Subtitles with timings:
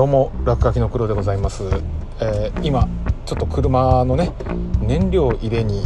[0.00, 1.62] どうも落書きの黒でございます、
[2.22, 2.88] えー今
[3.26, 4.32] ちょっと車のね
[4.80, 5.82] 燃料入れに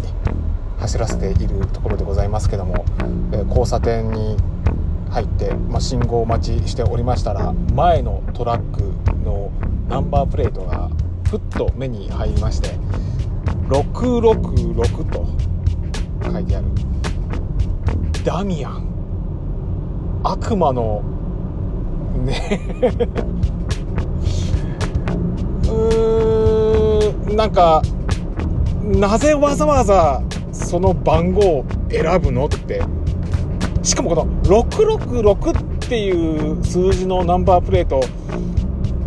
[0.78, 2.84] 走らせているところでございますけども、
[3.32, 4.36] えー交差点に
[5.10, 8.82] 入って、ま、信号待ちしておりましたら前のトラック
[9.24, 9.50] の
[9.88, 10.90] ナンバープレートが
[11.28, 12.68] ふっと目に入りまして
[13.68, 15.26] 666と
[16.30, 16.66] 書いてある
[18.24, 20.22] ダミアン。
[20.22, 21.02] 悪魔の
[22.24, 22.60] ね
[27.34, 27.82] なんか
[28.82, 32.82] なぜわざわざその番号を選ぶのって。
[33.82, 38.00] しかもこの666っていう数字のナンバープレート。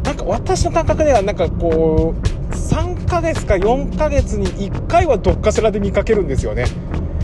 [0.03, 6.66] なんか私の感覚ではなんかこう3ヶ月か4ヶ月に1回はどっかしらで見かけるんですよね。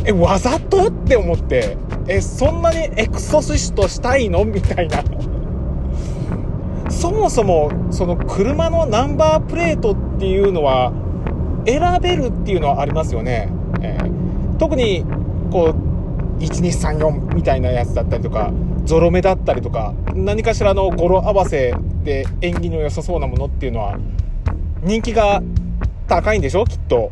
[0.06, 0.88] えわざと？
[0.88, 1.78] って思って。
[2.08, 4.44] えそんなにエクソシストしたいの？
[4.46, 5.04] みたいな。
[7.04, 10.94] そもそもその車のナンバープレートっていうのは
[11.66, 13.50] 選べるっていうのはありますよね、
[13.82, 15.04] えー特に
[15.52, 18.54] こう1234みたいなやつだったりとか
[18.86, 21.74] ゾロ目だったりとか何かしらの語呂合わせ
[22.04, 23.98] で縁起の良さそうなものっていうのは
[24.84, 25.42] 人気が
[26.08, 27.12] 高いんでしょきっと。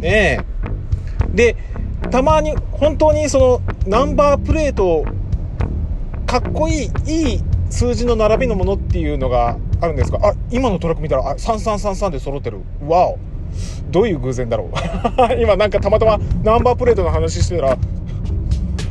[0.00, 0.44] ね
[1.34, 1.34] え。
[1.34, 1.56] で
[2.10, 5.04] たまに本当にそのナンバープレート
[6.24, 10.18] かっこいいいい数字の並びのものっていうのがあるんですか？
[10.22, 12.58] あ今のトラック見たらあ3333で揃ってる。
[12.86, 13.18] わお
[13.90, 14.68] どういう偶然だろう？
[15.40, 17.78] 今なんかたまたまナンバープレートの話してたら、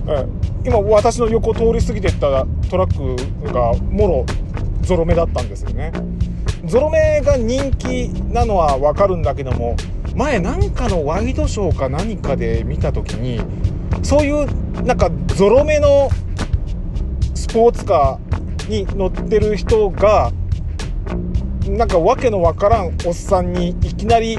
[0.08, 0.26] え
[0.66, 4.26] 今私の横通り過ぎてったトラックがもろ
[4.82, 5.92] ゾロ目だったんですよね。
[6.66, 9.76] ゾロ目が人気なのはわかるんだけども
[10.16, 13.40] 前なんかのワイドショーか何かで見た時に
[14.02, 14.48] そういう
[14.84, 16.10] なんかゾロ目の
[17.36, 18.25] スポーツカー
[18.68, 20.32] に乗ってる人が
[21.68, 24.38] なんかわけのわからんおっさんにいきなり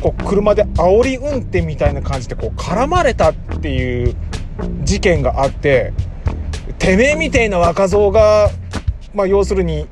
[0.00, 4.14] こう車で煽り運転みたいな感じでこう絡まれたっていう
[4.84, 5.92] 事件があって
[6.78, 8.50] てめえみたいな若造が
[9.14, 9.86] まあ要するに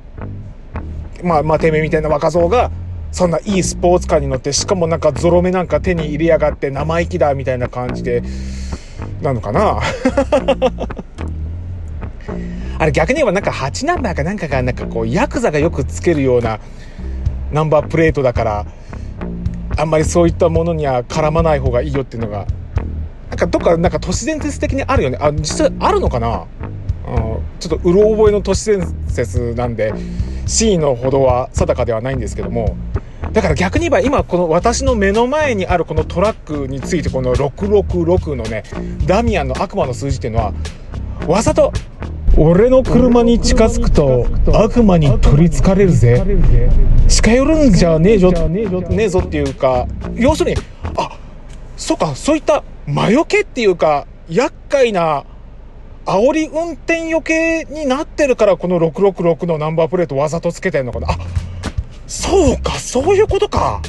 [1.23, 2.71] まあまあてめえみたいな若造が
[3.11, 8.23] そんないいスポーツカーに乗ってしかもなんかゾロ目なんか手に入れやがって生意気だみたいな感じで
[9.23, 9.81] なのかな。
[12.79, 16.61] あれ逆に言えばなんか8ナンバーかなんかがなんかこうヤクザがよくつけるような
[17.53, 18.67] ナンバープレートだから
[19.79, 22.47] あんまりそういったものには絡まない方がいいよっていうのが
[23.31, 25.19] なんかどっかなんか都市伝説的にあるよね。
[25.21, 26.47] あ実際あるのかな、
[27.09, 29.93] うん、ちょっとうろ覚えの都市伝説なんで
[30.47, 32.77] 真意のほどは定かではないんですけども。
[33.33, 38.63] だから逆に言えば今この私の目の前にあるこのトラックについてこの666のね
[39.05, 40.55] ダミアンの悪魔の数字っていうのは
[41.27, 41.73] わざと
[42.39, 46.23] 俺の車に近づくと悪魔に取りつかれるぜ。
[47.09, 48.31] 近寄るんじゃねえぞ。
[48.31, 50.57] ねえぞっていうか要するに
[50.97, 51.19] あ
[51.77, 55.25] そうかそういった魔除けっていうか厄介な
[56.05, 61.09] 煽り運転余計になってるからこの666のナンバープレートわざとつけてんのかな。
[61.11, 61.17] あ
[62.07, 63.81] そうかそういうことか。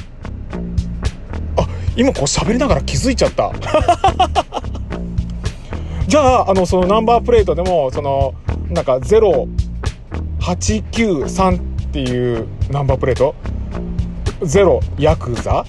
[1.58, 3.52] あ今こう喋りながら気づいちゃった。
[6.08, 8.34] じゃああのそのナンバープレートでもその
[8.70, 11.60] なんか0893っ
[11.92, 13.36] ていうナンバープレート？
[14.44, 15.66] ゼロヤクザ？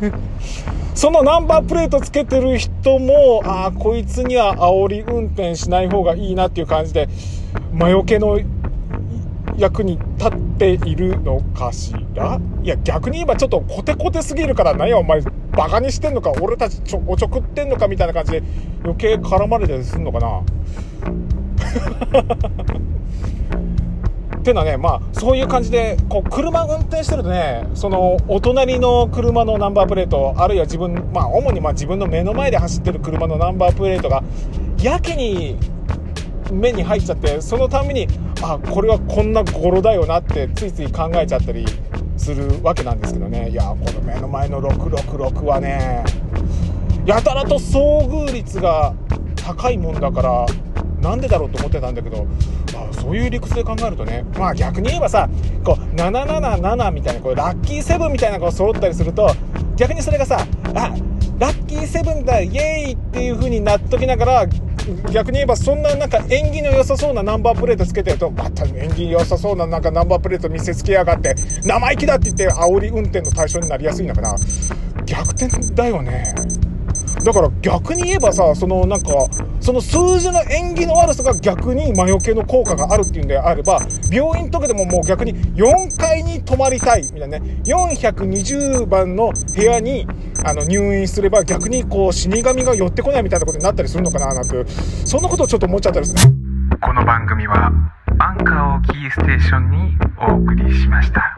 [0.94, 7.08] そのナンバープレートつけてる人もああこいつには煽り運転しない方がいいなっていう感じで
[7.72, 8.38] 魔除けの
[9.58, 12.40] 役に立っているのかしら？
[12.62, 15.20] いや逆に言えばちょっとコテコテすぎるから何やお前。
[15.56, 18.42] バカにしてんのか俺たちちょおちょくってんのかみたいな感じで
[18.82, 20.40] 余計絡まれたりすんのかな。
[20.40, 20.44] っ
[24.44, 34.22] ていうのはねまあそういう感じでこう車運転してるとねそのお隣の車のナンバープレートあるいは自分まあ主にまあ自分の目の前で走ってる車のナンバープレートが
[34.82, 35.56] やけに
[36.52, 38.06] 目に入っちゃってそのために
[38.42, 41.64] あこれはこんな語呂だよなってついつい考えちゃったり
[42.24, 43.50] するわけなんですけどね。
[43.50, 46.02] いやこの目の前の666はね
[47.04, 48.94] やたらと遭遇率が
[49.36, 50.46] 高いもんだから
[51.02, 52.26] なんでだろうと思ってたんだけど
[52.74, 55.28] あそういう理屈で考えるとねまあ逆に言えばさ
[55.62, 59.30] こう777みたいなこうラッキーセブンみたいなのが揃ったりすると
[59.76, 60.94] 逆にそれがさあ
[61.38, 64.46] ラッキーセブンだイエーイっていう風になっときながら
[65.12, 71.34] 逆に言えばそんななんか縁起の良さそうなナンバープレートつけてるとまた縁起良さそうななんかナンバープレート見せつけやがって
[71.64, 74.36] 生意気だって言って煽り運転の対象になりやすいんだから
[75.06, 76.34] 逆転だよね。
[77.24, 79.08] だから逆に言えばさそのなんか
[79.60, 83.80] その数字の縁起の悪さが逆に魔除けの効果があるっていうんであれば、
[84.12, 86.13] 病院とかでももう逆に4階に
[86.54, 90.06] 泊まりたいみたいなね、420番の部屋に
[90.44, 94.64] あの入院すれば逆にこう死神が寄ってこないみたいなことになったりするのかななんて、
[95.04, 96.32] そんなことをちょっと思っちゃったりする。
[96.80, 97.72] この番組は
[98.20, 101.33] アンカーをキーステーションにお送りしました。